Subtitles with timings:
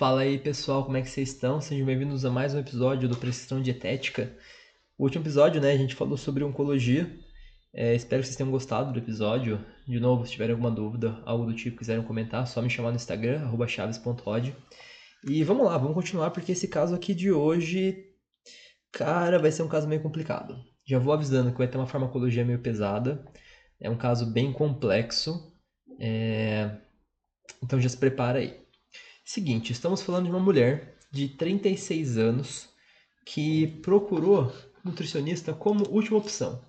[0.00, 1.60] Fala aí pessoal, como é que vocês estão?
[1.60, 4.34] Sejam bem-vindos a mais um episódio do Precisão Dietética.
[4.96, 7.14] O último episódio, né, a gente falou sobre oncologia.
[7.70, 9.62] É, espero que vocês tenham gostado do episódio.
[9.86, 12.96] De novo, se tiverem alguma dúvida, algo do tipo, quiserem comentar, só me chamar no
[12.96, 14.54] Instagram, chaves.rod.
[15.28, 18.06] E vamos lá, vamos continuar, porque esse caso aqui de hoje,
[18.90, 20.56] cara, vai ser um caso meio complicado.
[20.86, 23.22] Já vou avisando que vai ter uma farmacologia meio pesada.
[23.78, 25.54] É um caso bem complexo.
[26.00, 26.70] É...
[27.62, 28.60] Então já se prepara aí.
[29.32, 32.68] Seguinte, estamos falando de uma mulher de 36 anos
[33.24, 34.52] que procurou
[34.84, 36.60] nutricionista como última opção.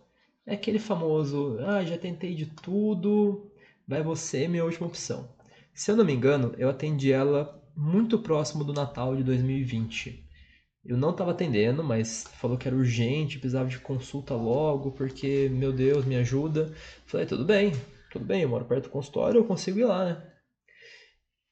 [0.45, 3.51] É aquele famoso, ah, já tentei de tudo,
[3.87, 5.27] vai você, minha última opção.
[5.73, 10.23] Se eu não me engano, eu atendi ela muito próximo do Natal de 2020.
[10.85, 15.73] Eu não estava atendendo, mas falou que era urgente, precisava de consulta logo, porque, meu
[15.73, 16.71] Deus, me ajuda.
[17.07, 17.71] Falei, tudo bem,
[18.11, 20.27] tudo bem, eu moro perto do consultório, eu consigo ir lá, né?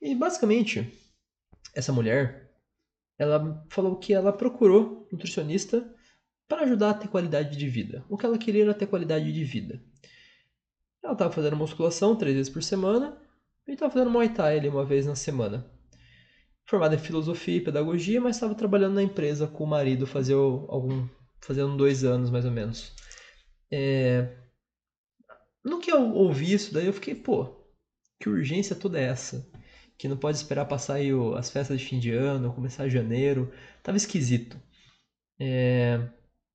[0.01, 0.98] E basicamente,
[1.79, 2.51] essa mulher,
[3.17, 5.93] ela falou que ela procurou nutricionista
[6.47, 8.05] para ajudar a ter qualidade de vida.
[8.09, 9.81] O que ela queria era ter qualidade de vida.
[11.03, 13.17] Ela estava fazendo musculação três vezes por semana
[13.67, 15.65] e estava fazendo Muay Thai ali uma vez na semana.
[16.65, 21.07] Formada em filosofia e pedagogia, mas estava trabalhando na empresa com o marido fazia algum,
[21.41, 22.93] fazendo dois anos mais ou menos.
[23.71, 24.35] É...
[25.63, 27.63] No que eu ouvi isso daí, eu fiquei, pô,
[28.19, 29.49] que urgência toda é essa?
[29.99, 33.51] Que não pode esperar passar aí as festas de fim de ano, começar janeiro.
[33.83, 34.57] Tava esquisito.
[35.37, 35.99] É...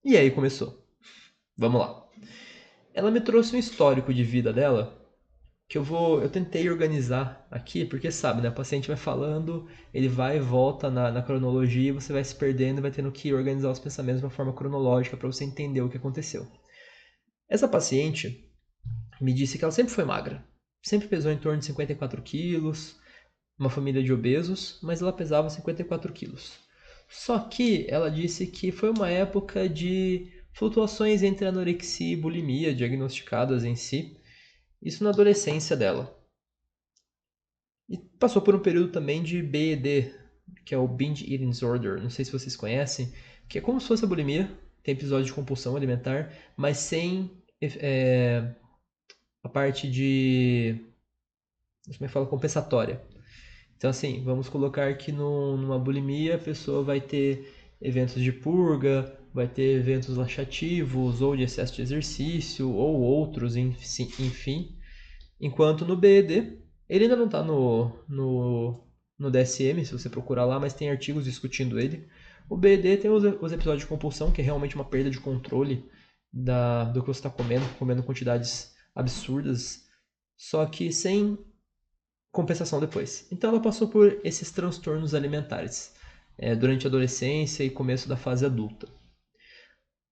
[0.02, 0.82] E aí começou.
[1.54, 2.08] Vamos lá.
[2.94, 4.98] Ela me trouxe um histórico de vida dela
[5.68, 8.48] que eu vou, eu tentei organizar aqui, porque sabe, né?
[8.48, 12.80] O paciente vai falando, ele vai e volta na, na cronologia, você vai se perdendo
[12.80, 15.98] vai tendo que organizar os pensamentos de uma forma cronológica para você entender o que
[15.98, 16.46] aconteceu.
[17.48, 18.50] Essa paciente
[19.20, 20.42] me disse que ela sempre foi magra,
[20.82, 22.98] sempre pesou em torno de 54 quilos,
[23.58, 26.58] uma família de obesos, mas ela pesava 54 quilos.
[27.08, 33.64] Só que ela disse que foi uma época de flutuações entre anorexia e bulimia diagnosticadas
[33.64, 34.16] em si,
[34.82, 36.16] isso na adolescência dela.
[37.88, 40.14] E passou por um período também de BED,
[40.64, 43.12] que é o Binge Eating Disorder, não sei se vocês conhecem,
[43.48, 44.50] que é como se fosse a bulimia,
[44.82, 48.54] tem episódio de compulsão alimentar, mas sem é,
[49.42, 50.80] a parte de.
[51.84, 52.26] Como é que fala?
[52.26, 53.00] Compensatória.
[53.84, 59.14] Então, assim, vamos colocar que no, numa bulimia a pessoa vai ter eventos de purga,
[59.30, 64.74] vai ter eventos laxativos, ou de excesso de exercício, ou outros, enfim.
[65.38, 68.82] Enquanto no BED, ele ainda não está no, no,
[69.18, 72.08] no DSM, se você procurar lá, mas tem artigos discutindo ele.
[72.48, 75.84] O BED tem os, os episódios de compulsão, que é realmente uma perda de controle
[76.32, 79.84] da, do que você está comendo, comendo quantidades absurdas,
[80.38, 81.36] só que sem
[82.34, 83.26] compensação depois.
[83.30, 85.94] Então ela passou por esses transtornos alimentares
[86.36, 88.88] é, durante a adolescência e começo da fase adulta.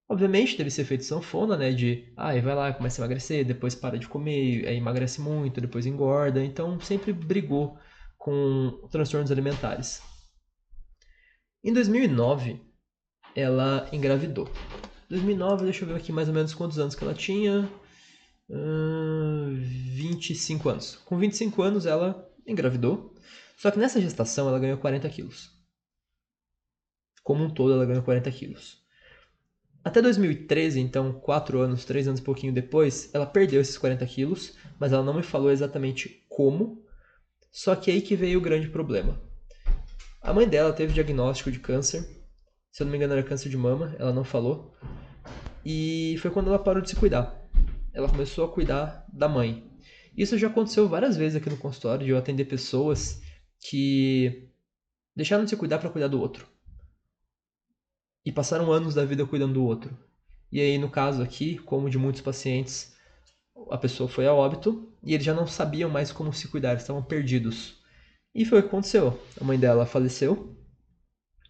[0.08, 1.72] Obviamente teve esse efeito sanfona, né?
[1.72, 5.84] De, ah, vai lá, começa a emagrecer, depois para de comer, aí emagrece muito, depois
[5.84, 6.44] engorda.
[6.44, 7.76] Então sempre brigou
[8.16, 10.00] com transtornos alimentares.
[11.64, 12.60] Em 2009,
[13.34, 14.48] ela engravidou.
[15.08, 17.68] 2009, deixa eu ver aqui mais ou menos quantos anos que ela tinha.
[18.48, 20.96] 25 anos.
[21.04, 23.14] Com 25 anos ela engravidou,
[23.56, 25.50] só que nessa gestação ela ganhou 40 quilos.
[27.22, 28.82] Como um todo ela ganhou 40 quilos.
[29.84, 34.56] Até 2013, então 4 anos, 3 anos e pouquinho depois, ela perdeu esses 40 quilos,
[34.78, 36.84] mas ela não me falou exatamente como.
[37.50, 39.20] Só que aí que veio o grande problema.
[40.20, 42.02] A mãe dela teve diagnóstico de câncer,
[42.70, 44.74] se eu não me engano era câncer de mama, ela não falou.
[45.64, 47.41] E foi quando ela parou de se cuidar
[47.92, 49.70] ela começou a cuidar da mãe.
[50.16, 53.22] Isso já aconteceu várias vezes aqui no consultório, de eu atender pessoas
[53.60, 54.48] que
[55.14, 56.46] deixaram de se cuidar para cuidar do outro.
[58.24, 59.96] E passaram anos da vida cuidando do outro.
[60.50, 62.94] E aí, no caso aqui, como de muitos pacientes,
[63.70, 67.02] a pessoa foi a óbito e eles já não sabiam mais como se cuidar, estavam
[67.02, 67.80] perdidos.
[68.34, 69.18] E foi o que aconteceu.
[69.40, 70.56] A mãe dela faleceu.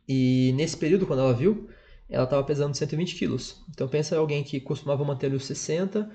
[0.09, 1.69] E nesse período, quando ela viu,
[2.09, 3.63] ela estava pesando 120 quilos.
[3.71, 6.11] Então pensa em alguém que costumava manter os 60,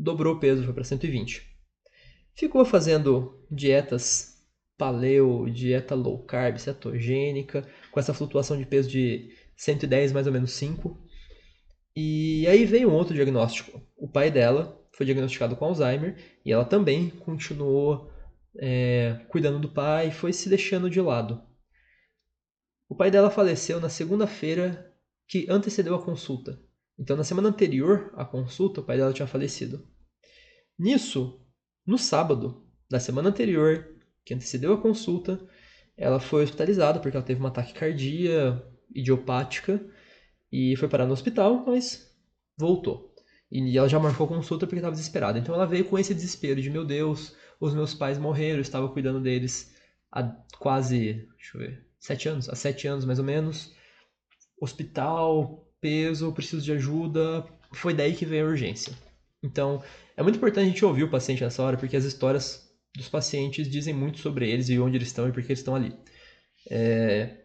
[0.00, 1.46] dobrou o peso, foi para 120.
[2.34, 4.38] Ficou fazendo dietas
[4.78, 10.52] paleo, dieta low carb, cetogênica, com essa flutuação de peso de 110 mais ou menos
[10.52, 10.98] 5.
[11.94, 13.82] E aí veio um outro diagnóstico.
[13.94, 18.10] O pai dela foi diagnosticado com Alzheimer e ela também continuou
[18.56, 21.42] é, cuidando do pai e foi se deixando de lado.
[22.88, 24.94] O pai dela faleceu na segunda-feira
[25.28, 26.58] que antecedeu a consulta.
[27.00, 29.88] Então, na semana anterior à consulta, o pai dela tinha falecido.
[30.78, 31.40] Nisso,
[31.86, 35.40] no sábado da semana anterior, que antecedeu a consulta,
[35.96, 38.62] ela foi hospitalizada porque ela teve uma taquicardia
[38.94, 39.82] idiopática
[40.52, 42.14] e foi parar no hospital, mas
[42.58, 43.14] voltou.
[43.50, 45.38] E ela já marcou consulta porque estava desesperada.
[45.38, 48.88] Então ela veio com esse desespero de: meu Deus, os meus pais morreram, eu estava
[48.90, 49.74] cuidando deles
[50.12, 50.22] há
[50.58, 53.74] quase, deixa eu ver, sete anos, há sete anos mais ou menos.
[54.60, 57.44] Hospital, peso, preciso de ajuda.
[57.72, 58.92] Foi daí que veio a urgência.
[59.42, 59.82] Então
[60.16, 63.70] é muito importante a gente ouvir o paciente nessa hora, porque as histórias dos pacientes
[63.70, 65.96] dizem muito sobre eles e onde eles estão e por que eles estão ali.
[66.70, 67.44] É...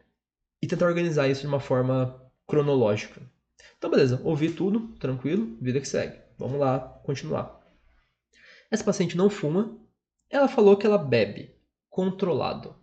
[0.62, 3.22] E tentar organizar isso de uma forma cronológica.
[3.78, 6.18] Então, beleza, ouvi tudo, tranquilo, vida que segue.
[6.38, 7.62] Vamos lá, continuar.
[8.72, 9.78] Essa paciente não fuma,
[10.30, 11.56] ela falou que ela bebe,
[11.90, 12.76] controlado.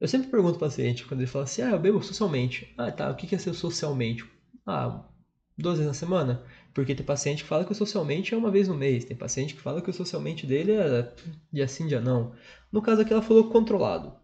[0.00, 2.72] Eu sempre pergunto ao paciente, quando ele fala assim, ah, eu bebo socialmente.
[2.76, 4.24] Ah, tá, o que é ser socialmente?
[4.66, 5.08] Ah,
[5.56, 6.44] duas vezes na semana?
[6.74, 9.54] Porque tem paciente que fala que o socialmente é uma vez no mês, tem paciente
[9.54, 11.14] que fala que o socialmente dele é
[11.52, 12.34] dia sim, dia não.
[12.70, 14.16] No caso aqui ela falou controlado.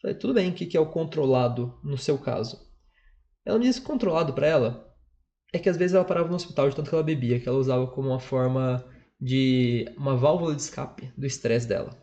[0.00, 2.60] Falei, tudo bem, o que é o controlado no seu caso?
[3.44, 4.94] Ela me disse controlado para ela
[5.52, 7.58] é que às vezes ela parava no hospital de tanto que ela bebia, que ela
[7.58, 8.84] usava como uma forma
[9.20, 11.96] de uma válvula de escape do estresse dela.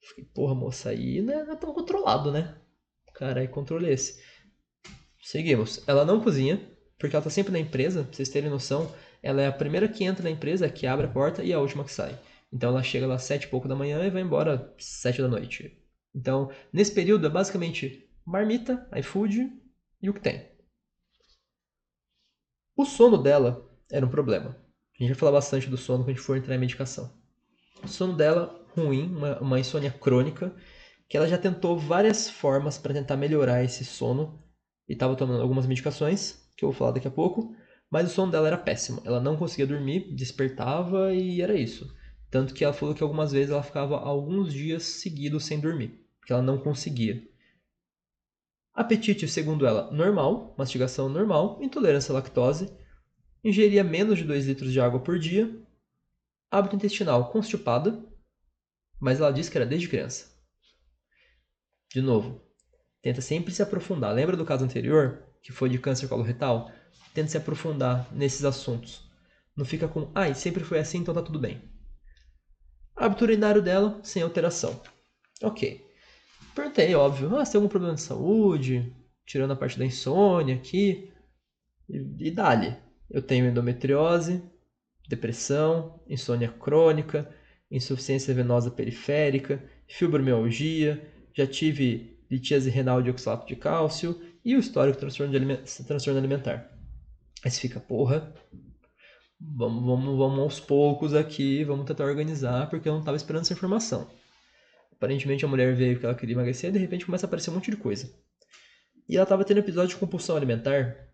[0.00, 2.58] Fiquei, porra, moça, aí não é tão controlado, né?
[3.14, 4.20] Cara, aí controle esse.
[5.26, 5.82] Seguimos.
[5.88, 6.60] Ela não cozinha,
[6.96, 10.04] porque ela tá sempre na empresa, pra vocês terem noção, ela é a primeira que
[10.04, 12.16] entra na empresa, que abre a porta e a última que sai.
[12.52, 15.76] Então ela chega lá sete e pouco da manhã e vai embora sete da noite.
[16.14, 19.50] Então, nesse período é basicamente marmita, iFood
[20.00, 20.48] e o que tem.
[22.76, 24.50] O sono dela era um problema.
[24.94, 27.12] A gente vai falar bastante do sono quando a gente for entrar em medicação.
[27.82, 30.54] O sono dela ruim, uma, uma insônia crônica,
[31.08, 34.45] que ela já tentou várias formas para tentar melhorar esse sono
[34.88, 37.54] e estava tomando algumas medicações, que eu vou falar daqui a pouco,
[37.90, 39.00] mas o sono dela era péssimo.
[39.04, 41.94] Ela não conseguia dormir, despertava e era isso.
[42.30, 46.32] Tanto que ela falou que algumas vezes ela ficava alguns dias seguidos sem dormir, porque
[46.32, 47.22] ela não conseguia.
[48.74, 52.70] Apetite, segundo ela, normal, mastigação normal, intolerância à lactose,
[53.42, 55.62] ingeria menos de 2 litros de água por dia,
[56.50, 58.04] hábito intestinal constipada,
[59.00, 60.36] mas ela disse que era desde criança.
[61.90, 62.45] De novo,
[63.06, 64.12] tenta sempre se aprofundar.
[64.12, 65.22] Lembra do caso anterior?
[65.46, 66.72] que foi de câncer coloretal,
[67.14, 69.08] tenta se aprofundar nesses assuntos.
[69.56, 71.62] Não fica com, ai, ah, sempre foi assim, então tá tudo bem.
[72.96, 74.82] Hábito urinário dela, sem alteração.
[75.40, 75.86] Ok.
[76.52, 78.92] Perguntei, óbvio, ah, você tem algum problema de saúde?
[79.24, 81.12] Tirando a parte da insônia aqui.
[81.88, 82.76] E, e dali.
[83.08, 84.42] Eu tenho endometriose,
[85.08, 87.32] depressão, insônia crônica,
[87.70, 94.98] insuficiência venosa periférica, fibromialgia, já tive litíase renal de oxalato de cálcio e o histórico
[94.98, 96.70] transtorno, aliment transtorno alimentar.
[97.44, 98.32] Aí você fica, porra,
[99.40, 103.52] vamos, vamos, vamos aos poucos aqui, vamos tentar organizar, porque eu não estava esperando essa
[103.52, 104.08] informação.
[104.92, 107.54] Aparentemente a mulher veio que ela queria emagrecer e de repente começa a aparecer um
[107.54, 108.10] monte de coisa.
[109.08, 111.06] E ela estava tendo episódio de compulsão alimentar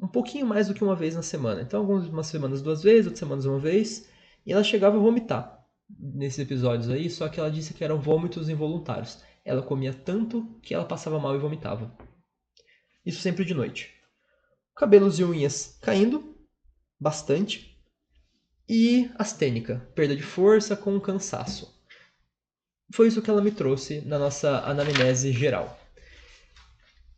[0.00, 1.60] um pouquinho mais do que uma vez na semana.
[1.60, 4.08] Então, algumas semanas duas vezes, outras semanas uma vez.
[4.46, 5.58] E ela chegava a vomitar
[5.98, 9.22] nesses episódios aí, só que ela disse que eram vômitos involuntários.
[9.48, 11.90] Ela comia tanto que ela passava mal e vomitava.
[13.02, 13.94] Isso sempre de noite.
[14.76, 16.36] Cabelos e unhas caindo
[17.00, 17.74] bastante.
[18.68, 21.74] E astênica, perda de força com cansaço.
[22.92, 25.80] Foi isso que ela me trouxe na nossa anamnese geral.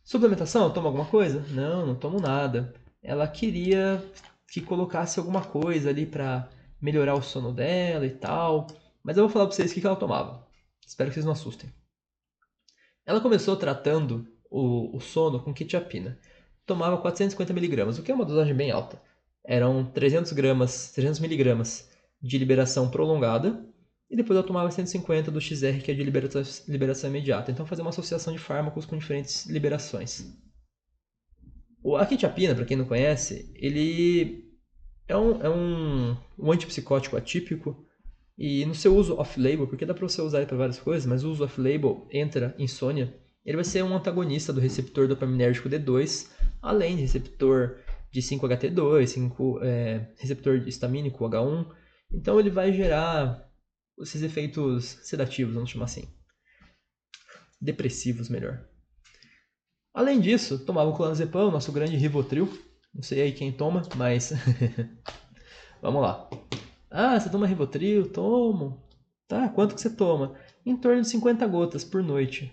[0.01, 0.71] Suplementação?
[0.71, 1.45] Toma alguma coisa?
[1.49, 2.73] Não, não tomo nada.
[3.03, 4.01] Ela queria
[4.47, 6.47] que colocasse alguma coisa ali para
[6.81, 8.67] melhorar o sono dela e tal.
[9.03, 10.47] Mas eu vou falar para vocês o que ela tomava.
[10.87, 11.69] Espero que vocês não assustem.
[13.05, 16.19] Ela começou tratando o, o sono com quetiapina.
[16.65, 19.01] Tomava 450 miligramas, o que é uma dosagem bem alta.
[19.43, 21.89] Eram 300 gramas, 300 miligramas
[22.21, 23.65] de liberação prolongada
[24.09, 27.49] e depois eu tomava 150 do XR, que é de liberação, liberação imediata.
[27.49, 30.37] Então fazer uma associação de fármacos com diferentes liberações.
[31.97, 34.51] A quetiapina, para quem não conhece, ele
[35.07, 37.85] é um, é um, um antipsicótico atípico
[38.43, 41.23] e no seu uso off-label, porque dá para você usar ele para várias coisas, mas
[41.23, 43.13] o uso off-label entra insônia
[43.45, 46.29] ele vai ser um antagonista do receptor dopaminérgico D2,
[46.61, 47.79] além de receptor
[48.11, 51.73] de 5-HT2, 5, é, receptor histamínico H1.
[52.11, 53.49] Então ele vai gerar
[53.99, 56.07] esses efeitos sedativos, vamos chamar assim.
[57.59, 58.63] Depressivos, melhor.
[59.93, 62.47] Além disso, tomava o clonazepam, nosso grande Rivotril.
[62.93, 64.33] Não sei aí quem toma, mas...
[65.81, 66.29] vamos lá.
[66.93, 68.11] Ah, você toma Rivotril?
[68.11, 68.83] Tomo.
[69.25, 70.37] Tá, quanto que você toma?
[70.65, 72.51] Em torno de 50 gotas por noite.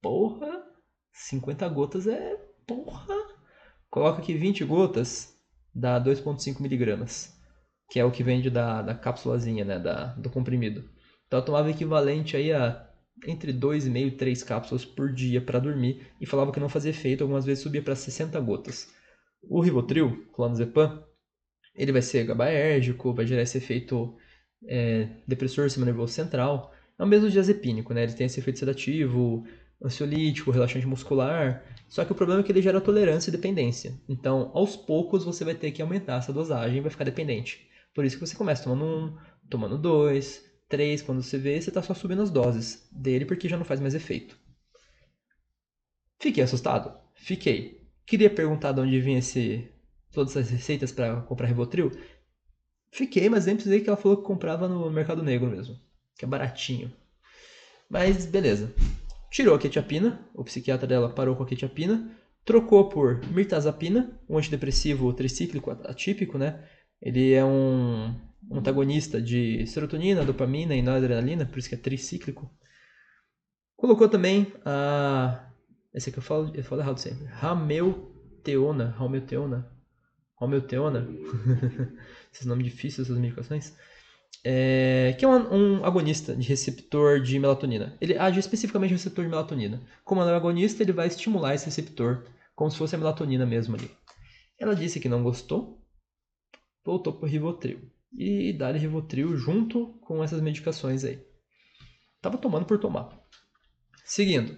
[0.00, 0.64] Porra!
[1.12, 2.36] 50 gotas é.
[2.66, 3.14] Porra!
[3.90, 5.38] Coloca aqui 20 gotas,
[5.74, 7.38] dá 2,5 miligramas.
[7.90, 9.78] Que é o que vende da, da cápsulazinha, né?
[9.78, 10.88] Da, do comprimido.
[11.26, 12.90] Então eu tomava equivalente aí a
[13.26, 17.22] entre 2,5 e 3 cápsulas por dia para dormir e falava que não fazia efeito,
[17.22, 18.90] algumas vezes subia para 60 gotas.
[19.42, 21.04] O Rivotril, clonazepam,
[21.74, 24.16] ele vai ser GABAérgico, vai gerar esse efeito
[24.66, 26.72] é, depressor sistema nervoso central.
[26.98, 28.04] É o mesmo diazepínico, né?
[28.04, 29.44] Ele tem esse efeito sedativo,
[29.82, 31.64] ansiolítico, relaxante muscular.
[31.88, 33.94] Só que o problema é que ele gera tolerância e dependência.
[34.08, 37.68] Então, aos poucos, você vai ter que aumentar essa dosagem e vai ficar dependente.
[37.94, 39.16] Por isso que você começa tomando um,
[39.48, 41.02] tomando dois, três.
[41.02, 43.94] Quando você vê, você está só subindo as doses dele porque já não faz mais
[43.94, 44.38] efeito.
[46.18, 46.96] Fiquei assustado?
[47.14, 47.82] Fiquei.
[48.06, 49.68] Queria perguntar de onde vinha esse,
[50.14, 51.90] todas as receitas para comprar Rivotril.
[52.90, 55.76] Fiquei, mas nem precisei que ela falou que comprava no mercado negro mesmo.
[56.16, 56.92] Que é baratinho.
[57.90, 58.72] Mas beleza.
[59.30, 62.08] Tirou a quetiapina, o psiquiatra dela parou com a quetiapina,
[62.44, 66.64] trocou por mirtazapina, um antidepressivo tricíclico atípico, né?
[67.02, 68.14] Ele é um
[68.52, 72.48] antagonista de serotonina, dopamina e noradrenalina, por isso que é tricíclico.
[73.76, 75.50] Colocou também a.
[75.92, 77.26] Esse aqui eu falo, eu falo errado sempre.
[77.26, 78.90] Rameuteona.
[78.90, 79.73] Rameuteona.
[80.36, 81.08] Rameuteona.
[82.32, 83.74] Esses nomes difíceis, essas medicações.
[84.42, 87.96] É, que é um, um, agonista de receptor de melatonina.
[88.00, 89.80] Ele age especificamente no receptor de melatonina.
[90.04, 92.24] Como ele é um agonista, ele vai estimular esse receptor,
[92.54, 93.90] como se fosse a melatonina mesmo ali.
[94.58, 95.82] Ela disse que não gostou,
[96.84, 97.90] voltou para o Rivotril.
[98.16, 101.18] E dá-lhe Rivotril junto com essas medicações aí.
[102.20, 103.08] Tava tomando por tomar.
[104.04, 104.56] Seguindo.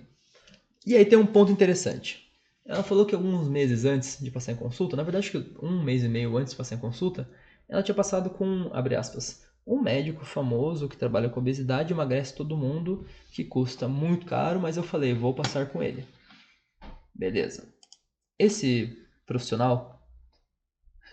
[0.84, 2.25] E aí tem um ponto interessante.
[2.66, 6.02] Ela falou que alguns meses antes de passar em consulta, na verdade que um mês
[6.02, 7.28] e meio antes de passar em consulta,
[7.68, 12.56] ela tinha passado com, abre aspas, um médico famoso que trabalha com obesidade, emagrece todo
[12.56, 16.04] mundo, que custa muito caro, mas eu falei, vou passar com ele.
[17.14, 17.72] Beleza.
[18.38, 20.08] Esse profissional,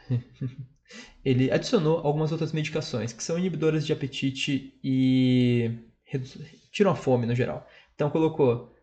[1.23, 5.79] ele adicionou algumas outras medicações, que são inibidoras de apetite e
[6.71, 7.67] tiram a fome no geral.
[7.95, 8.75] Então colocou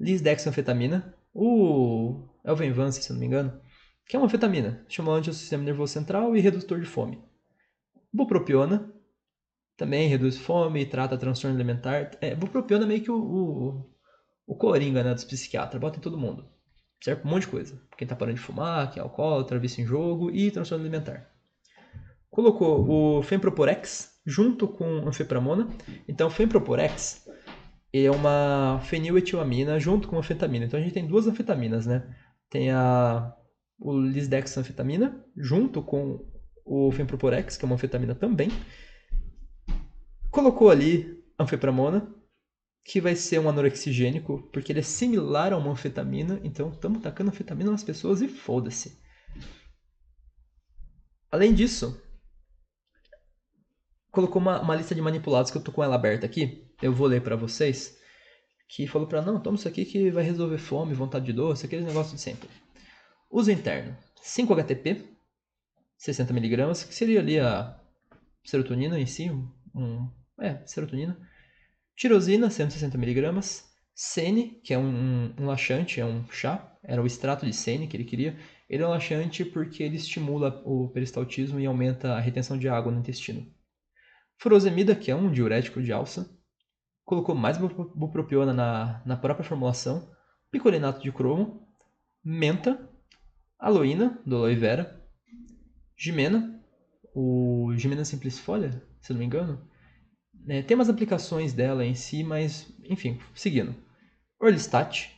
[0.00, 3.60] lisdexanfetamina, o Elvenvance, se não me engano,
[4.06, 7.22] que é uma anfetamina, estimulante do sistema nervoso central e redutor de fome.
[8.12, 8.92] Bupropiona,
[9.76, 12.10] também reduz fome, trata transtorno alimentar.
[12.20, 13.90] É, bupropiona é meio que o, o,
[14.46, 16.46] o coringa né, dos psiquiatras, bota em todo mundo.
[17.02, 17.82] Serve pra um monte de coisa.
[17.96, 21.28] Quem tá parando de fumar, quem é alcoólatra, vício em jogo e transtorno alimentar.
[22.30, 25.68] Colocou o Femproporex junto com anfepramona.
[26.06, 27.21] Então, Femproporex
[27.92, 30.64] é uma feniletilamina junto com anfetamina.
[30.64, 32.14] Então, a gente tem duas anfetaminas, né?
[32.48, 33.36] Tem a
[33.78, 36.24] o lisdexanfetamina junto com
[36.64, 38.48] o Femproporex, que é uma anfetamina também.
[40.30, 42.08] Colocou ali anfepramona,
[42.84, 47.30] que vai ser um anorexigênico, porque ele é similar a uma anfetamina, então estamos tacando
[47.30, 48.98] anfetamina nas pessoas e foda-se.
[51.30, 52.00] Além disso,
[54.10, 57.06] colocou uma, uma, lista de manipulados que eu tô com ela aberta aqui, eu vou
[57.06, 57.96] ler para vocês,
[58.68, 61.84] que falou para não, toma isso aqui que vai resolver fome, vontade de doce, aquele
[61.84, 62.48] negócio de sempre.
[63.30, 65.04] Uso interno, 5-HTP,
[65.98, 67.80] 60mg, que seria ali a
[68.44, 69.30] serotonina em si,
[69.74, 70.10] um,
[70.40, 71.16] é, serotonina.
[71.96, 73.70] Tirosina, 160mg.
[73.94, 77.86] Sene, que é um, um, um, laxante, é um chá, era o extrato de sene
[77.86, 78.36] que ele queria.
[78.68, 82.90] Ele é um laxante porque ele estimula o peristaltismo e aumenta a retenção de água
[82.90, 83.46] no intestino.
[84.38, 86.28] Furosemida, que é um diurético de alça.
[87.12, 90.08] Colocou mais bupropiona na, na própria formulação.
[90.50, 91.68] Picolinato de cromo.
[92.24, 92.88] Menta.
[93.58, 94.98] Aloína, do aloe vera
[95.94, 96.58] Gimena,
[97.14, 99.60] o Gimena simplicifolia, se não me engano.
[100.48, 103.74] É, tem umas aplicações dela em si, mas, enfim, seguindo.
[104.40, 105.10] Orlistat,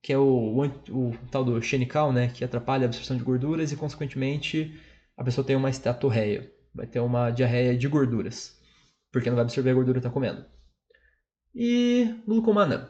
[0.00, 0.66] que é o, o,
[1.08, 4.80] o, tal do xenical, né, que atrapalha a absorção de gorduras e, consequentemente,
[5.16, 8.56] a pessoa tem uma estatorreia, vai ter uma diarreia de gorduras,
[9.10, 10.46] porque não vai absorver a gordura que está comendo.
[11.54, 12.88] E glucomanã.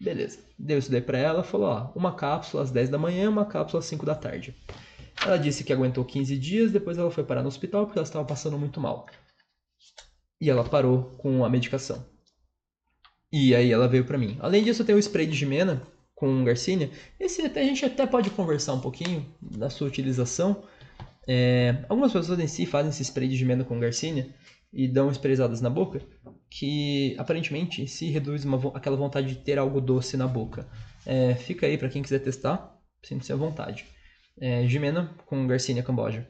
[0.00, 0.38] Beleza.
[0.58, 3.80] Deu isso daí pra ela, falou, ó, uma cápsula às 10 da manhã, uma cápsula
[3.80, 4.54] às 5 da tarde.
[5.24, 8.24] Ela disse que aguentou 15 dias, depois ela foi parar no hospital porque ela estava
[8.24, 9.06] passando muito mal.
[10.40, 12.04] E ela parou com a medicação.
[13.32, 14.36] E aí ela veio para mim.
[14.40, 15.82] Além disso, eu tenho o spray de Gimena
[16.14, 16.90] com Garcinia.
[17.18, 20.62] Esse até, a gente até pode conversar um pouquinho da sua utilização.
[21.26, 24.28] É, algumas pessoas em si fazem esse spray de Gimena com Garcinia
[24.72, 26.00] e dão sprayadas na boca,
[26.58, 30.68] que aparentemente se reduz uma, aquela vontade de ter algo doce na boca.
[31.04, 33.84] É, fica aí para quem quiser testar, sinta-se à vontade
[34.40, 36.28] é, Jimena com Garcinia Camboja.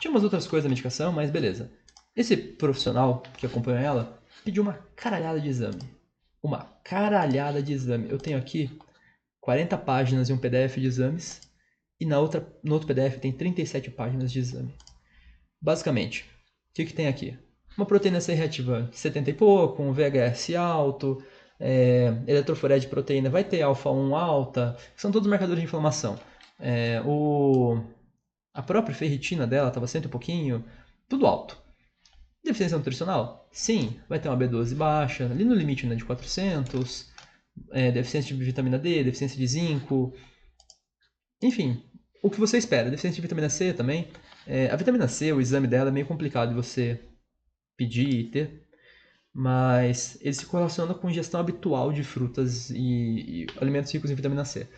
[0.00, 1.70] Tinha umas outras coisas da medicação, mas beleza.
[2.16, 5.82] Esse profissional que acompanhou ela pediu uma caralhada de exame.
[6.42, 8.10] Uma caralhada de exame.
[8.10, 8.70] Eu tenho aqui
[9.40, 11.40] 40 páginas e um PDF de exames.
[12.00, 14.74] E na outra, no outro PDF tem 37 páginas de exame.
[15.60, 16.24] Basicamente,
[16.70, 17.38] o que, que tem aqui?
[17.76, 21.22] Uma proteína C reativa 70 e pouco, um VHS alto,
[21.58, 26.18] é, eletroforese de proteína vai ter alfa-1 alta, são todos marcadores de inflamação.
[26.58, 27.80] É, o,
[28.52, 30.64] a própria ferritina dela estava cento e pouquinho,
[31.08, 31.56] tudo alto.
[32.44, 33.48] Deficiência nutricional?
[33.52, 37.10] Sim, vai ter uma B12 baixa, ali no limite né, de 400,
[37.70, 40.12] é, deficiência de vitamina D, deficiência de zinco,
[41.42, 41.82] enfim,
[42.22, 42.88] o que você espera.
[42.88, 44.08] Deficiência de vitamina C também.
[44.46, 47.00] É, a vitamina C, o exame dela é meio complicado de você
[47.76, 48.66] pedir e ter,
[49.32, 52.76] mas ele se correlaciona com ingestão habitual de frutas e,
[53.44, 54.68] e alimentos ricos em vitamina C.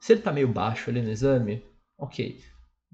[0.00, 1.62] Se ele está meio baixo ali no exame,
[1.98, 2.40] ok.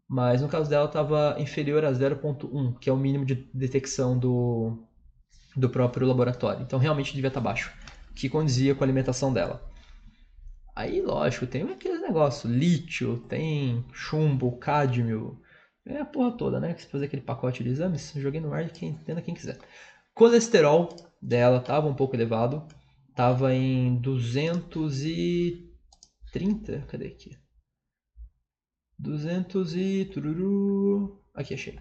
[0.08, 4.84] Mas no caso dela estava inferior a 0.1, que é o mínimo de detecção do,
[5.56, 6.62] do próprio laboratório.
[6.62, 7.72] Então realmente devia estar tá baixo,
[8.14, 9.64] que condizia com a alimentação dela.
[10.74, 15.40] Aí, lógico, tem aqueles negócios, lítio, tem chumbo, cádmio,
[15.86, 16.74] é a porra toda, né?
[16.74, 19.56] Que você fazer aquele pacote de exames, joguei no ar quem entenda quem quiser.
[20.14, 20.88] Colesterol
[21.20, 22.66] dela estava um pouco elevado,
[23.10, 27.38] estava em 230, cadê aqui?
[28.98, 31.78] 200 e tururu, aqui achei.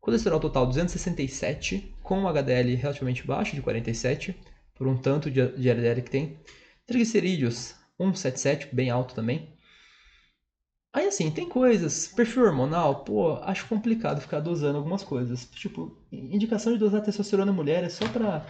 [0.00, 4.38] Colesterol total 267, com um HDL relativamente baixo, de 47,
[4.74, 6.38] por um tanto de LDL que tem.
[6.86, 9.55] Triglicerídeos 177, bem alto também.
[10.96, 15.44] Aí assim, tem coisas, perfil hormonal, pô, acho complicado ficar dosando algumas coisas.
[15.44, 18.46] Tipo, indicação de dosar testosterona mulher é só para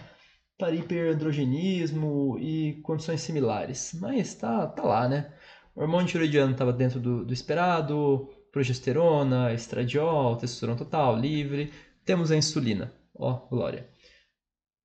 [0.57, 3.93] para hiperandrogenismo e condições similares.
[3.99, 5.29] Mas tá, tá lá, né?
[5.75, 11.73] O hormônio tiroidiano estava dentro do, do, esperado, progesterona, estradiol, testosterona total, livre.
[12.05, 12.93] Temos a insulina.
[13.13, 13.89] Ó, glória.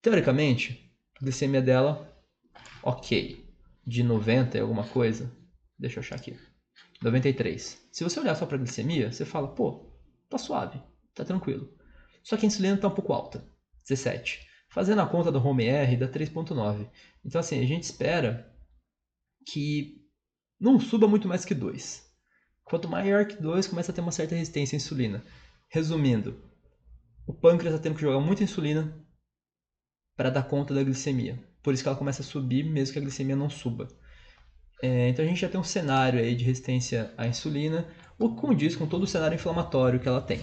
[0.02, 2.12] Teoricamente, a glicemia dela,
[2.82, 3.48] ok
[3.86, 5.30] de 90 e alguma coisa.
[5.78, 6.36] Deixa eu achar aqui.
[7.02, 7.88] 93.
[7.90, 9.92] Se você olhar só para a glicemia, você fala, pô,
[10.28, 10.80] tá suave,
[11.14, 11.72] tá tranquilo.
[12.22, 13.44] Só que a insulina tá um pouco alta,
[13.82, 14.48] 17.
[14.68, 16.88] Fazendo a conta do home R dá 3.9.
[17.24, 18.50] Então assim, a gente espera
[19.46, 20.00] que
[20.58, 22.10] não suba muito mais que 2.
[22.64, 25.24] Quanto maior que 2, começa a ter uma certa resistência à insulina.
[25.68, 26.40] Resumindo,
[27.26, 28.96] o pâncreas está tendo que jogar muita insulina
[30.16, 31.42] para dar conta da glicemia.
[31.62, 33.88] Por isso que ela começa a subir, mesmo que a glicemia não suba.
[34.82, 37.86] É, então a gente já tem um cenário aí de resistência à insulina,
[38.18, 40.40] o que condiz com todo o cenário inflamatório que ela tem.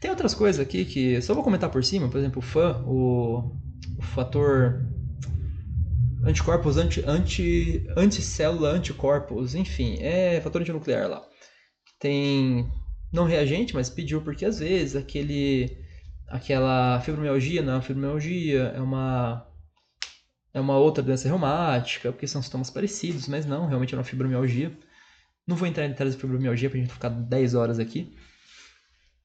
[0.00, 3.54] Tem outras coisas aqui que só vou comentar por cima, por exemplo, o FAN, o,
[3.98, 4.82] o fator
[6.24, 11.22] anticorpos, anti, anti, anticélula, anticorpos, enfim, é fator antinuclear lá.
[12.00, 12.66] Tem
[13.12, 15.76] não reagente, mas pediu porque às vezes aquele
[16.28, 19.46] aquela fibromialgia não é uma fibromialgia, é uma
[20.52, 24.76] é uma outra doença reumática, porque são sintomas parecidos, mas não, realmente é uma fibromialgia.
[25.46, 28.16] Não vou entrar em detalhes de fibromialgia pra gente ficar 10 horas aqui.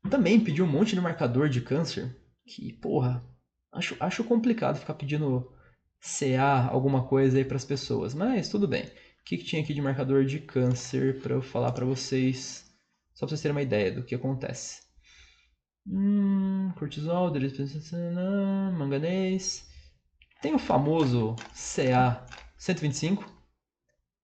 [0.09, 3.23] Também pediu um monte de marcador de câncer, que, porra,
[3.71, 5.51] acho, acho complicado ficar pedindo
[5.99, 8.83] CA alguma coisa aí para as pessoas, mas tudo bem.
[8.83, 12.65] O que, que tinha aqui de marcador de câncer para eu falar para vocês,
[13.13, 14.81] só para vocês terem uma ideia do que acontece.
[15.87, 17.31] Hum, cortisol,
[18.73, 19.65] manganês,
[20.43, 23.23] tem o famoso CA125,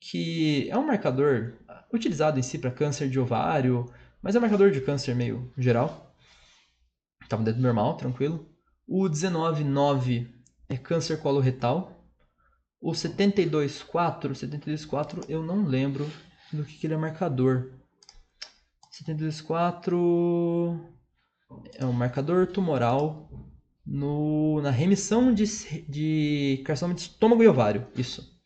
[0.01, 1.53] que é um marcador
[1.93, 3.86] utilizado em si para câncer de ovário,
[4.21, 6.13] mas é um marcador de câncer meio geral.
[7.23, 8.53] Estava dentro do normal, tranquilo.
[8.86, 10.29] O 199
[10.67, 12.05] é câncer coloretal.
[12.82, 16.05] O 724, 724 eu não lembro
[16.51, 17.71] do que, que ele é marcador.
[18.91, 20.86] 724
[21.75, 23.29] é um marcador tumoral
[23.86, 25.46] no, na remissão de,
[25.88, 27.88] de carcinoma de estômago e ovário.
[27.96, 28.38] Isso.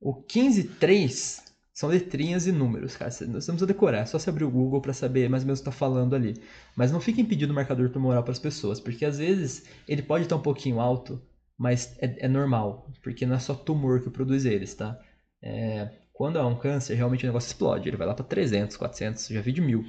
[0.00, 1.42] O 15.3
[1.74, 3.10] são letrinhas e números, cara.
[3.10, 5.58] Você não precisa decorar, é só você abrir o Google para saber mais ou menos
[5.58, 6.40] o que está falando ali.
[6.76, 10.36] Mas não fiquem pedindo marcador tumoral para as pessoas, porque às vezes ele pode estar
[10.36, 11.20] um pouquinho alto,
[11.58, 14.98] mas é, é, normal, porque não é só tumor que produz eles, tá?
[15.42, 17.88] É, quando há um câncer, realmente o negócio explode.
[17.88, 19.84] Ele vai lá para 300, 400, já vi de mil.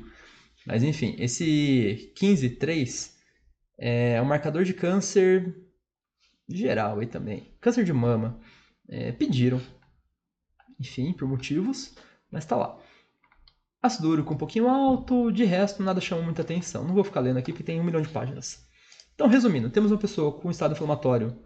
[0.65, 3.14] Mas enfim, esse 15.3
[3.77, 5.55] é um marcador de câncer
[6.47, 7.55] geral aí também.
[7.59, 8.39] Câncer de mama.
[8.87, 9.61] É, pediram.
[10.79, 11.95] Enfim, por motivos,
[12.31, 12.77] mas tá lá.
[13.81, 16.83] Ácido úrico um pouquinho alto, de resto nada chama muita atenção.
[16.83, 18.65] Não vou ficar lendo aqui porque tem um milhão de páginas.
[19.13, 21.39] Então, resumindo, temos uma pessoa com estado inflamatório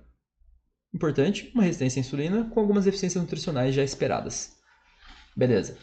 [0.93, 4.57] importante, uma resistência à insulina, com algumas deficiências nutricionais já esperadas.
[5.35, 5.77] Beleza.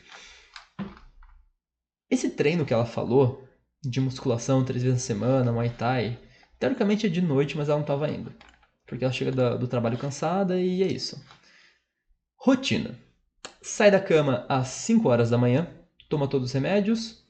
[2.11, 3.47] Esse treino que ela falou,
[3.83, 6.19] de musculação três vezes na semana, Muay Thai,
[6.59, 8.35] Teoricamente é de noite, mas ela não estava indo.
[8.87, 11.23] Porque ela chega do, trabalho cansada e é isso.
[12.37, 12.99] Rotina.
[13.61, 15.69] Sai da cama às 5 horas da manhã,
[16.09, 17.25] toma todos os remédios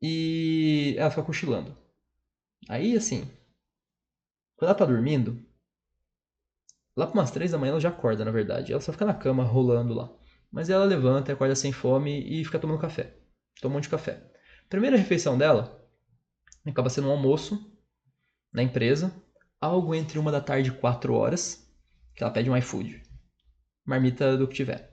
[0.00, 1.76] e ela fica cochilando.
[2.68, 3.28] Aí, assim,
[4.56, 5.44] quando ela tá dormindo,
[6.96, 8.72] lá para umas três da manhã ela já acorda, na verdade.
[8.72, 10.12] Ela só fica na cama rolando lá.
[10.50, 13.16] Mas ela levanta, acorda sem fome e fica tomando café.
[13.60, 14.22] Toma um monte de café.
[14.68, 15.84] Primeira refeição dela
[16.64, 17.71] acaba sendo um almoço
[18.52, 19.14] na empresa,
[19.60, 21.66] algo entre uma da tarde e quatro horas,
[22.14, 23.02] que ela pede um iFood.
[23.84, 24.92] Marmita do que tiver.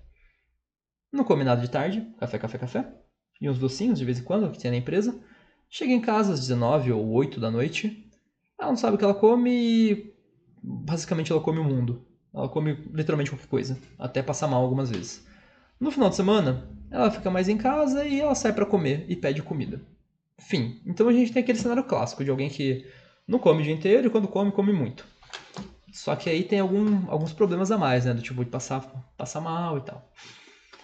[1.11, 2.93] Não come nada de tarde, café, café, café.
[3.41, 5.19] E uns docinhos de vez em quando que tem na empresa.
[5.69, 8.09] Chega em casa às 19 ou 8 da noite.
[8.59, 10.13] Ela não sabe o que ela come e
[10.61, 12.05] basicamente ela come o mundo.
[12.33, 15.25] Ela come literalmente qualquer coisa, até passar mal algumas vezes.
[15.79, 19.15] No final de semana, ela fica mais em casa e ela sai para comer e
[19.15, 19.81] pede comida.
[20.37, 20.81] Fim.
[20.85, 22.85] Então a gente tem aquele cenário clássico de alguém que
[23.29, 25.05] não come o dia inteiro e quando come, come muito.
[25.93, 28.13] Só que aí tem algum, alguns problemas a mais, né?
[28.13, 28.81] Do tipo de passar,
[29.15, 30.11] passar mal e tal.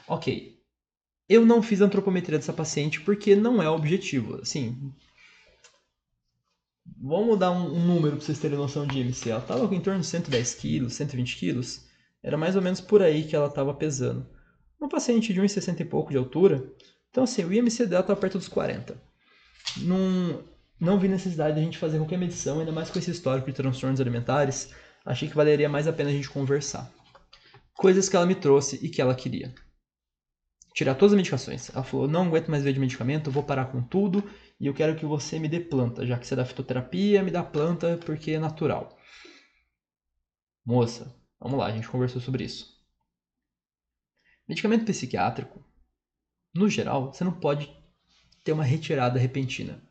[0.08, 0.56] Ok.
[1.28, 4.40] Eu não fiz antropometria dessa paciente porque não é o objetivo.
[4.42, 4.94] Assim,
[7.02, 9.32] vamos dar um, um número para vocês terem noção de IMC.
[9.32, 11.88] Ela estava em torno de 110 quilos, 120 quilos.
[12.22, 14.28] Era mais ou menos por aí que ela estava pesando.
[14.80, 16.72] Uma paciente de 1,60 e pouco de altura.
[17.10, 19.02] Então, assim, o IMC dela estava perto dos 40.
[19.78, 20.44] Não,
[20.80, 23.54] não vi necessidade de a gente fazer qualquer medição, ainda mais com esse histórico de
[23.56, 24.74] transtornos alimentares.
[25.06, 26.92] Achei que valeria mais a pena a gente conversar.
[27.74, 29.54] Coisas que ela me trouxe e que ela queria
[30.76, 31.70] tirar todas as medicações.
[31.74, 34.24] Ela falou: não aguento mais ver de medicamento, vou parar com tudo
[34.60, 37.44] e eu quero que você me dê planta, já que você dá fitoterapia, me dá
[37.44, 38.98] planta porque é natural.
[40.66, 42.76] Moça, vamos lá, a gente conversou sobre isso.
[44.48, 45.64] Medicamento psiquiátrico,
[46.54, 47.76] no geral, você não pode
[48.44, 49.82] ter uma retirada repentina.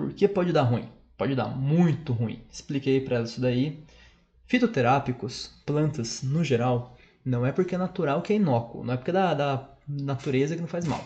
[0.00, 2.42] Porque pode dar ruim, pode dar muito ruim.
[2.50, 3.84] Expliquei para ela isso daí.
[4.46, 9.10] Fitoterápicos, plantas no geral, não é porque é natural que é inócuo, não é porque
[9.10, 11.04] é da, da natureza que não faz mal.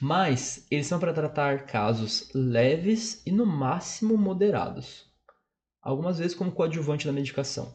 [0.00, 5.04] Mas eles são para tratar casos leves e no máximo moderados.
[5.80, 7.72] Algumas vezes como coadjuvante na medicação.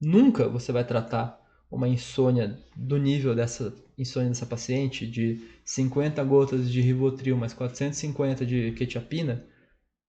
[0.00, 1.37] Nunca você vai tratar
[1.70, 8.46] uma insônia do nível dessa insônia dessa paciente de 50 gotas de Rivotril mais 450
[8.46, 9.44] de quetiapina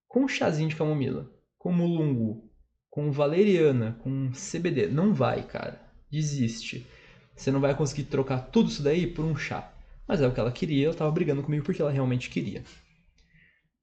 [0.07, 2.49] com um chazinho de camomila, com mulungu,
[2.89, 4.87] com valeriana, com CBD.
[4.87, 6.87] Não vai, cara desiste.
[7.35, 9.71] Você não vai conseguir trocar tudo isso daí por um chá.
[10.07, 12.63] Mas é o que ela queria, ela estava brigando comigo porque ela realmente queria.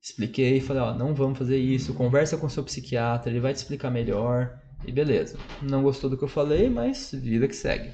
[0.03, 3.91] Expliquei, falei, ó, não vamos fazer isso, conversa com seu psiquiatra, ele vai te explicar
[3.91, 4.61] melhor.
[4.85, 5.39] E beleza.
[5.63, 7.93] Não gostou do que eu falei, mas vida que segue.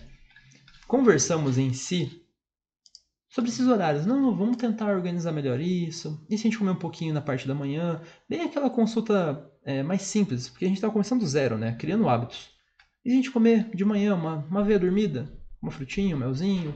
[0.86, 2.22] Conversamos em si
[3.28, 4.04] sobre esses horários.
[4.04, 6.24] Não, vamos tentar organizar melhor isso.
[6.28, 8.00] E se a gente comer um pouquinho na parte da manhã?
[8.28, 11.74] Bem aquela consulta é, mais simples, porque a gente estava começando do zero, né?
[11.78, 12.50] Criando hábitos.
[13.04, 15.28] E a gente comer de manhã uma, uma veia dormida,
[15.60, 16.74] uma frutinha, um melzinho,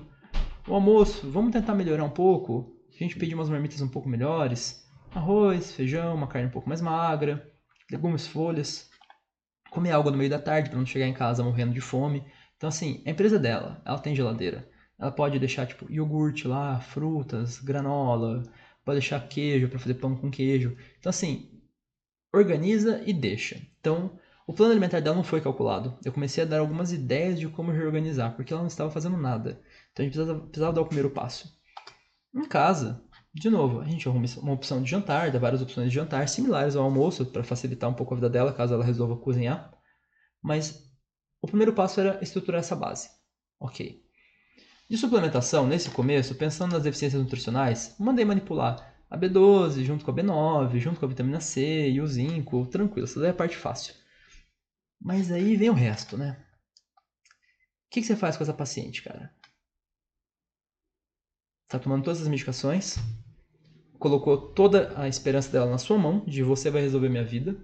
[0.67, 2.75] o almoço, vamos tentar melhorar um pouco.
[2.95, 6.81] A gente pedir umas marmitas um pouco melhores, arroz, feijão, uma carne um pouco mais
[6.81, 7.47] magra,
[7.91, 8.91] legumes, folhas,
[9.77, 12.25] comer algo no meio da tarde para não chegar em casa morrendo de fome.
[12.57, 14.67] Então assim, a empresa dela, ela tem geladeira.
[14.99, 18.43] Ela pode deixar tipo iogurte lá, frutas, granola,
[18.83, 20.75] pode deixar queijo para fazer pão com queijo.
[20.99, 21.51] Então assim,
[22.35, 23.61] organiza e deixa.
[23.79, 25.99] Então, o plano alimentar dela não foi calculado.
[26.03, 29.61] Eu comecei a dar algumas ideias de como reorganizar, porque ela não estava fazendo nada.
[29.93, 31.55] Então a gente precisava, precisava dar o primeiro passo.
[32.35, 33.05] Em casa,
[33.39, 36.75] de novo, a gente arruma uma opção de jantar, dá várias opções de jantar similares
[36.75, 39.77] ao almoço, para facilitar um pouco a vida dela, caso ela resolva cozinhar.
[40.43, 40.91] Mas
[41.43, 43.11] o primeiro passo era estruturar essa base.
[43.61, 44.03] Ok.
[44.89, 50.15] De suplementação, nesse começo, pensando nas deficiências nutricionais, mandei manipular a B12 junto com a
[50.15, 53.57] B9, junto com a vitamina C e o zinco, tranquilo, essa daí é a parte
[53.57, 53.95] fácil.
[54.99, 56.43] Mas aí vem o resto, né?
[57.87, 59.31] O que, que você faz com essa paciente, cara?
[61.69, 62.97] Tá tomando todas as medicações,
[63.99, 67.57] colocou toda a esperança dela na sua mão, de você vai resolver minha vida,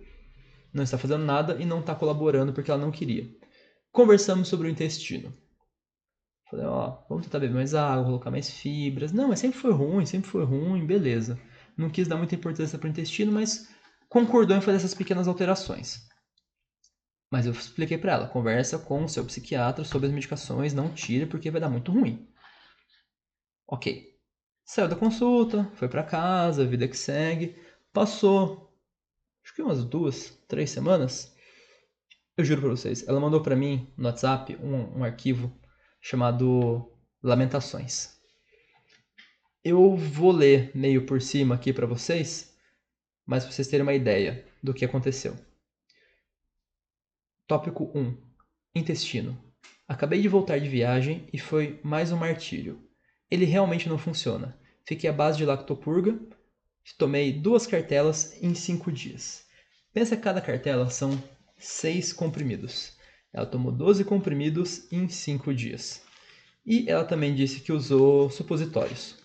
[0.72, 3.28] não está fazendo nada e não está colaborando porque ela não queria.
[3.90, 5.32] Conversamos sobre o intestino.
[6.50, 9.12] Falei, ó, vamos tentar beber mais água, colocar mais fibras.
[9.12, 11.38] Não, mas sempre foi ruim, sempre foi ruim, beleza.
[11.76, 13.68] Não quis dar muita importância para o intestino, mas
[14.08, 16.06] concordou em fazer essas pequenas alterações.
[17.30, 21.24] Mas eu expliquei para ela, conversa com o seu psiquiatra sobre as medicações, não tire
[21.24, 22.28] porque vai dar muito ruim.
[23.66, 24.11] Ok.
[24.64, 27.56] Saiu da consulta, foi para casa, vida que segue.
[27.92, 28.72] Passou,
[29.44, 31.34] acho que umas duas, três semanas.
[32.36, 35.52] Eu juro para vocês, ela mandou para mim no WhatsApp um, um arquivo
[36.00, 36.90] chamado
[37.22, 38.18] Lamentações.
[39.62, 42.56] Eu vou ler meio por cima aqui para vocês,
[43.24, 45.36] mas para vocês terem uma ideia do que aconteceu.
[47.46, 48.16] Tópico 1
[48.74, 49.38] Intestino.
[49.86, 52.80] Acabei de voltar de viagem e foi mais um martírio.
[53.32, 54.58] Ele realmente não funciona.
[54.84, 56.18] Fiquei à base de lactopurga,
[56.98, 59.46] Tomei duas cartelas em cinco dias.
[59.92, 61.22] Pensa que cada cartela são
[61.58, 62.96] seis comprimidos.
[63.32, 66.02] Ela tomou 12 comprimidos em cinco dias.
[66.66, 69.16] E ela também disse que usou supositórios.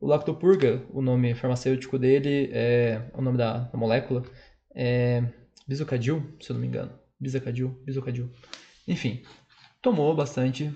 [0.00, 4.22] O Lactopurga, o nome farmacêutico dele, é, o nome da, da molécula,
[4.74, 5.24] é
[5.66, 6.92] Bisocadil, se eu não me engano.
[7.18, 8.30] Bisacadil, Bisocadil.
[8.86, 9.22] Enfim,
[9.82, 10.72] tomou bastante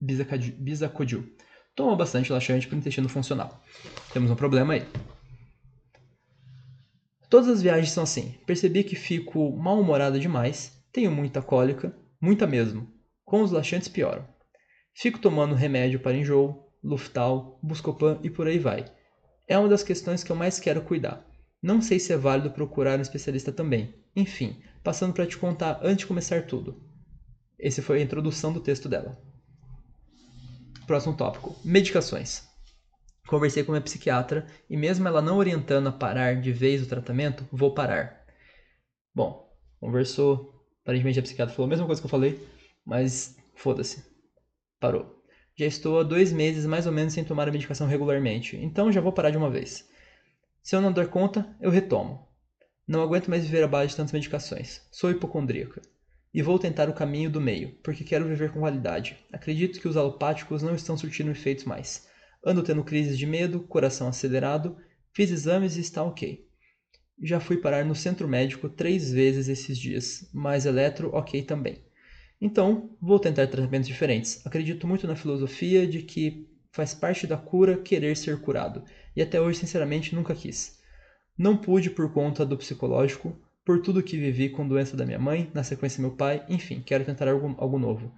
[0.00, 1.33] Bisacodil.
[1.74, 3.60] Tomou bastante laxante para o intestino funcional.
[4.12, 4.86] Temos um problema aí.
[7.28, 8.36] Todas as viagens são assim.
[8.46, 12.88] Percebi que fico mal-humorada demais, tenho muita cólica, muita mesmo.
[13.24, 14.24] Com os laxantes pioram.
[14.94, 18.84] Fico tomando remédio para enjoo, Luftal, Buscopan e por aí vai.
[19.48, 21.26] É uma das questões que eu mais quero cuidar.
[21.60, 23.94] Não sei se é válido procurar um especialista também.
[24.14, 26.80] Enfim, passando para te contar antes de começar tudo.
[27.58, 29.20] Esse foi a introdução do texto dela.
[30.86, 32.46] Próximo tópico: medicações.
[33.26, 37.46] Conversei com minha psiquiatra e, mesmo ela não orientando a parar de vez o tratamento,
[37.50, 38.24] vou parar.
[39.14, 40.52] Bom, conversou.
[40.82, 42.46] Aparentemente a psiquiatra falou a mesma coisa que eu falei,
[42.84, 44.04] mas foda-se.
[44.78, 45.24] Parou.
[45.56, 49.00] Já estou há dois meses mais ou menos sem tomar a medicação regularmente, então já
[49.00, 49.88] vou parar de uma vez.
[50.62, 52.28] Se eu não der conta, eu retomo.
[52.86, 54.86] Não aguento mais viver à base de tantas medicações.
[54.90, 55.80] Sou hipocondríaca.
[56.34, 59.16] E vou tentar o caminho do meio, porque quero viver com qualidade.
[59.32, 62.08] Acredito que os alopáticos não estão surtindo efeitos mais.
[62.44, 64.76] Ando tendo crises de medo, coração acelerado,
[65.12, 66.44] fiz exames e está ok.
[67.22, 71.78] Já fui parar no centro médico três vezes esses dias, mas eletro ok também.
[72.40, 74.44] Então, vou tentar tratamentos diferentes.
[74.44, 78.82] Acredito muito na filosofia de que faz parte da cura querer ser curado,
[79.14, 80.80] e até hoje, sinceramente, nunca quis.
[81.38, 85.50] Não pude por conta do psicológico, por tudo que vivi com doença da minha mãe,
[85.54, 88.14] na sequência meu pai, enfim, quero tentar algo, algo novo.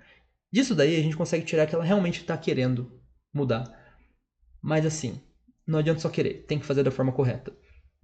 [0.53, 3.01] Disso daí a gente consegue tirar que ela realmente está querendo
[3.33, 3.65] mudar.
[4.61, 5.21] Mas assim,
[5.67, 7.53] não adianta só querer, tem que fazer da forma correta.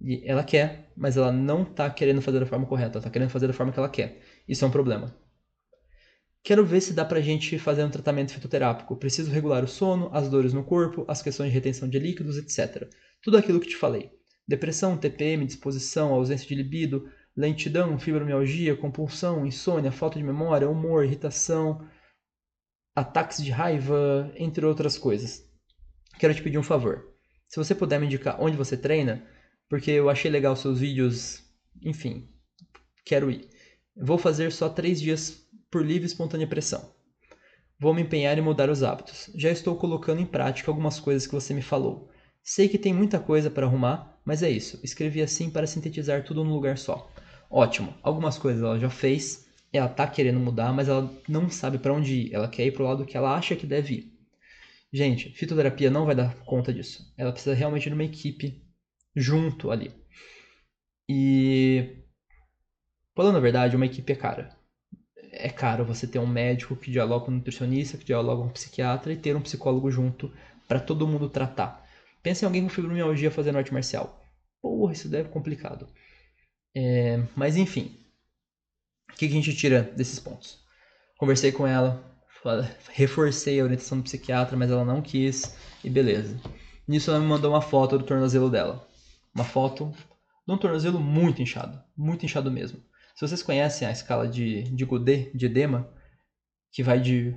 [0.01, 3.29] E ela quer, mas ela não está querendo fazer da forma correta, ela está querendo
[3.29, 4.21] fazer da forma que ela quer.
[4.47, 5.15] Isso é um problema.
[6.43, 8.97] Quero ver se dá pra gente fazer um tratamento fitoterápico.
[8.97, 12.89] Preciso regular o sono, as dores no corpo, as questões de retenção de líquidos, etc.
[13.21, 14.11] Tudo aquilo que te falei.
[14.45, 21.87] Depressão, TPM, disposição, ausência de libido, lentidão, fibromialgia, compulsão, insônia, falta de memória, humor, irritação,
[22.95, 25.43] ataques de raiva, entre outras coisas.
[26.19, 27.13] Quero te pedir um favor.
[27.47, 29.27] Se você puder me indicar onde você treina,
[29.69, 31.43] porque eu achei legal seus vídeos,
[31.81, 32.29] enfim,
[33.05, 33.49] quero ir.
[33.95, 36.93] Vou fazer só três dias por livre e espontânea pressão.
[37.79, 39.29] Vou me empenhar em mudar os hábitos.
[39.35, 42.09] Já estou colocando em prática algumas coisas que você me falou.
[42.43, 44.79] Sei que tem muita coisa para arrumar, mas é isso.
[44.83, 47.12] Escrevi assim para sintetizar tudo num lugar só.
[47.53, 47.93] Ótimo.
[48.01, 52.13] Algumas coisas ela já fez, ela tá querendo mudar, mas ela não sabe para onde
[52.13, 52.33] ir.
[52.33, 54.13] Ela quer ir pro lado que ela acha que deve ir.
[54.91, 57.13] Gente, fitoterapia não vai dar conta disso.
[57.15, 58.59] Ela precisa realmente de uma equipe
[59.15, 59.91] junto ali.
[61.07, 61.97] E
[63.15, 64.57] falando a verdade, uma equipe é cara
[65.33, 68.53] é caro você ter um médico que dialoga com um nutricionista, que dialoga com um
[68.53, 70.31] psiquiatra e ter um psicólogo junto
[70.67, 71.83] para todo mundo tratar.
[72.21, 74.23] Pensa em alguém com fibromialgia fazendo arte marcial.
[74.61, 75.87] Porra, isso deve complicado.
[76.75, 77.95] É, mas enfim,
[79.11, 80.59] o que a gente tira desses pontos?
[81.17, 82.03] Conversei com ela,
[82.91, 86.39] reforcei a orientação do psiquiatra, mas ela não quis, e beleza.
[86.87, 88.87] Nisso ela me mandou uma foto do tornozelo dela.
[89.33, 89.93] Uma foto
[90.45, 92.83] de um tornozelo muito inchado, muito inchado mesmo.
[93.15, 95.87] Se vocês conhecem a escala de, de Godet, de edema,
[96.71, 97.35] que vai de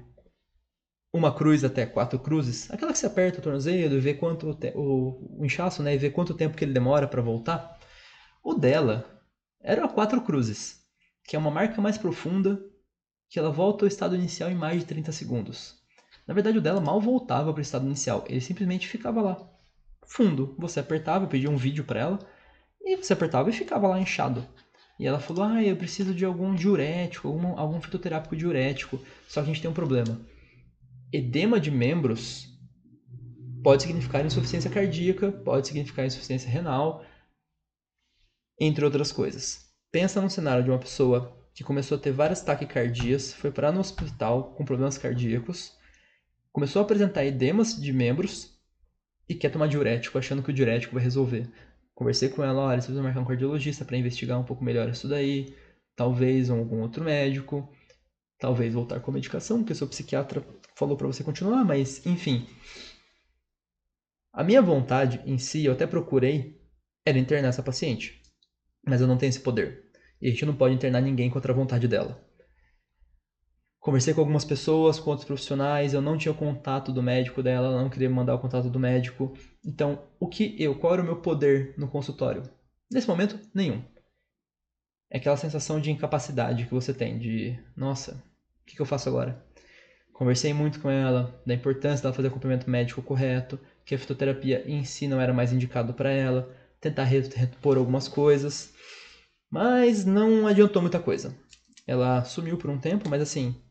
[1.13, 5.41] uma cruz até quatro cruzes, aquela que você aperta o tornozelo e vê quanto o,
[5.41, 7.79] o inchaço, né, e vê quanto tempo que ele demora para voltar.
[8.43, 9.16] O dela
[9.67, 10.81] era quatro cruzes,
[11.25, 12.65] que é uma marca mais profunda,
[13.29, 15.75] que ela volta ao estado inicial em mais de 30 segundos.
[16.25, 19.51] Na verdade, o dela mal voltava para o estado inicial, ele simplesmente ficava lá,
[20.07, 20.55] fundo.
[20.57, 22.19] Você apertava, pedia um vídeo para ela,
[22.81, 24.47] e você apertava e ficava lá inchado.
[25.01, 29.01] E ela falou: Ah, eu preciso de algum diurético, algum, algum fitoterápico diurético.
[29.27, 30.21] Só que a gente tem um problema.
[31.13, 32.57] Edema de membros
[33.65, 37.05] pode significar insuficiência cardíaca, pode significar insuficiência renal,
[38.59, 39.67] entre outras coisas.
[39.91, 43.81] Pensa num cenário de uma pessoa que começou a ter várias taquicardias, foi parar no
[43.81, 45.73] hospital com problemas cardíacos,
[46.53, 48.55] começou a apresentar edemas de membros
[49.29, 51.51] e quer tomar diurético, achando que o diurético vai resolver.
[51.95, 55.09] Conversei com ela, olha, você precisa marcar um cardiologista para investigar um pouco melhor isso
[55.09, 55.57] daí,
[55.95, 57.73] talvez algum outro médico,
[58.39, 62.47] talvez voltar com a medicação, porque seu psiquiatra falou para você continuar, mas enfim.
[64.31, 66.61] A minha vontade em si, eu até procurei,
[67.05, 68.21] era internar essa paciente,
[68.87, 69.85] mas eu não tenho esse poder.
[70.23, 72.25] E a gente não pode internar ninguém contra a vontade dela.
[73.81, 77.69] Conversei com algumas pessoas, com outros profissionais, eu não tinha o contato do médico dela,
[77.69, 79.33] ela não queria me mandar o contato do médico.
[79.65, 82.43] Então, o que eu, qual era o meu poder no consultório?
[82.91, 83.83] Nesse momento, nenhum.
[85.11, 88.15] É aquela sensação de incapacidade que você tem, de, nossa,
[88.63, 89.45] o que, que eu faço agora?
[90.13, 94.65] Conversei muito com ela da importância dela fazer o acompanhamento médico correto, que a fitoterapia
[94.67, 98.75] em si não era mais indicado para ela, tentar repor algumas coisas,
[99.57, 101.35] mas não adiantou muita coisa.
[101.87, 103.63] Ela sumiu por um tempo, mas assim, pra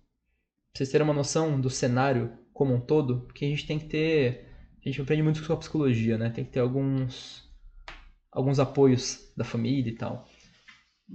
[0.73, 4.49] vocês terem uma noção do cenário como um todo, porque a gente tem que ter.
[4.83, 6.31] A gente aprende muito com a psicologia, né?
[6.31, 7.47] Tem que ter alguns.
[8.31, 10.27] alguns apoios da família e tal.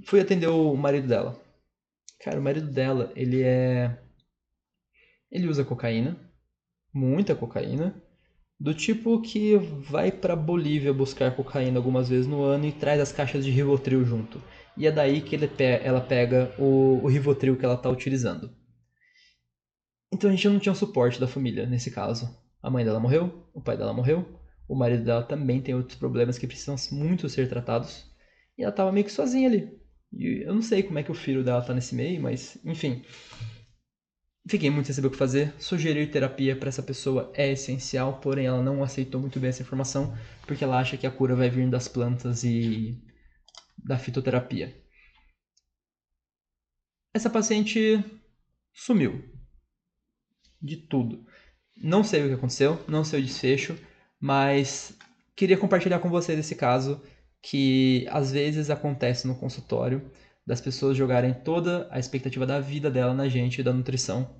[0.05, 1.37] Fui atender o marido dela.
[2.21, 3.99] Cara, o marido dela, ele é.
[5.33, 6.17] Ele usa cocaína,
[6.95, 8.01] muita cocaína,
[8.59, 13.11] do tipo que vai para Bolívia buscar cocaína algumas vezes no ano e traz as
[13.11, 14.41] caixas de Rivotril junto.
[14.77, 15.51] E é daí que ele,
[15.83, 18.51] ela pega o, o Rivotril que ela está utilizando.
[20.13, 22.29] Então a gente não tinha um suporte da família nesse caso.
[22.63, 24.27] A mãe dela morreu, o pai dela morreu,
[24.69, 28.05] o marido dela também tem outros problemas que precisam muito ser tratados.
[28.59, 29.81] E ela tava meio que sozinha ali.
[30.13, 33.03] E eu não sei como é que o filho dela tá nesse meio, mas enfim.
[34.49, 35.55] Fiquei muito sem saber o que fazer.
[35.59, 40.17] Sugerir terapia para essa pessoa é essencial, porém ela não aceitou muito bem essa informação,
[40.47, 43.01] porque ela acha que a cura vai vir das plantas e
[43.85, 44.77] da fitoterapia.
[47.15, 48.03] Essa paciente
[48.73, 49.25] sumiu
[50.63, 51.27] de tudo.
[51.77, 53.79] Não sei o que aconteceu, não sei o desfecho,
[54.21, 54.97] mas
[55.35, 57.03] queria compartilhar com vocês esse caso
[57.43, 60.11] que às vezes acontece no consultório
[60.47, 64.39] das pessoas jogarem toda a expectativa da vida dela na gente da nutrição.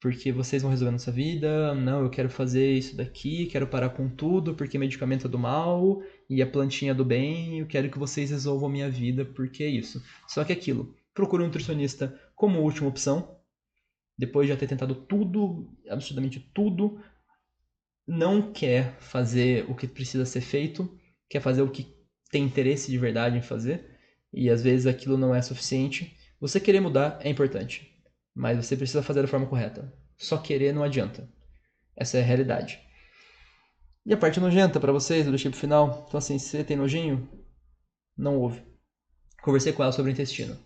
[0.00, 4.08] Porque vocês vão resolver nossa vida, não, eu quero fazer isso daqui, quero parar com
[4.08, 7.98] tudo, porque medicamento é do mal e a plantinha é do bem, eu quero que
[7.98, 10.00] vocês resolvam a minha vida, porque é isso.
[10.28, 13.36] Só que aquilo, procure um nutricionista como última opção,
[14.16, 17.02] depois de já ter tentado tudo, absolutamente tudo,
[18.06, 20.96] não quer fazer o que precisa ser feito,
[21.28, 21.92] quer fazer o que
[22.30, 23.98] tem interesse de verdade em fazer,
[24.32, 26.16] e às vezes aquilo não é suficiente.
[26.40, 27.90] Você querer mudar é importante,
[28.32, 29.92] mas você precisa fazer da forma correta.
[30.16, 31.28] Só querer não adianta.
[31.96, 32.78] Essa é a realidade.
[34.10, 36.04] E a parte nojenta para vocês, do tipo final.
[36.08, 37.28] Então assim, se você tem nojinho,
[38.16, 38.60] não ouve.
[39.40, 40.58] Conversei com ela sobre o intestino.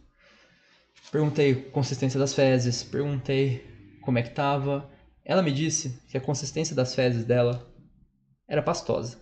[1.13, 4.91] Perguntei consistência das fezes, perguntei como é que tava.
[5.23, 7.71] Ela me disse que a consistência das fezes dela
[8.49, 9.21] era pastosa.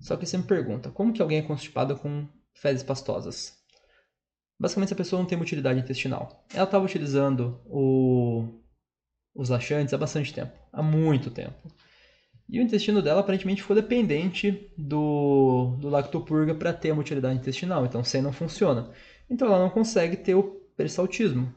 [0.00, 3.56] Só que você me pergunta, como que alguém é constipado com fezes pastosas?
[4.58, 6.44] Basicamente, a pessoa não tem uma utilidade intestinal.
[6.52, 8.60] Ela estava utilizando o...
[9.32, 11.72] os laxantes há bastante tempo, há muito tempo.
[12.48, 17.86] E o intestino dela aparentemente ficou dependente do, do lactopurga para ter uma utilidade intestinal,
[17.86, 18.90] então sem não funciona.
[19.28, 20.42] Então ela não consegue ter o
[20.76, 21.52] peristaltismo.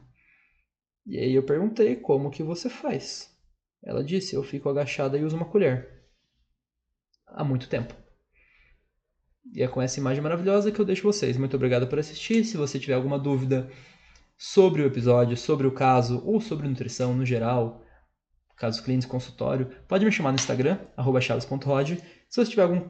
[1.06, 3.34] E aí eu perguntei como que você faz.
[3.82, 6.04] Ela disse, eu fico agachada e uso uma colher.
[7.26, 7.94] Há muito tempo.
[9.52, 11.36] E é com essa imagem maravilhosa que eu deixo vocês.
[11.36, 12.44] Muito obrigado por assistir.
[12.44, 13.70] Se você tiver alguma dúvida
[14.36, 17.84] sobre o episódio, sobre o caso ou sobre nutrição no geral,
[18.58, 20.78] casos clínicos, consultório, pode me chamar no Instagram,
[21.20, 21.98] chaves.rod.
[22.28, 22.88] Se você tiver algum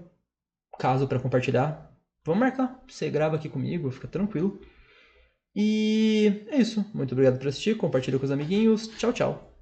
[0.78, 1.92] caso para compartilhar,
[2.24, 2.82] vamos marcar.
[2.88, 4.60] Você grava aqui comigo, fica tranquilo.
[5.54, 6.84] E é isso.
[6.94, 7.76] Muito obrigado por assistir.
[7.76, 8.88] Compartilhe com os amiguinhos.
[8.88, 9.57] Tchau, tchau.